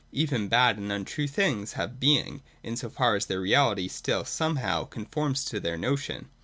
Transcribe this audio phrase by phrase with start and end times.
[0.11, 4.83] Even bad and untrue things have being, in so far as their reality still, somehow,
[4.83, 6.27] conforms to their notion.